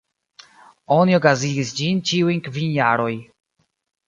[0.95, 3.13] Oni okazigis ĝin ĉiujn kvin jaroj.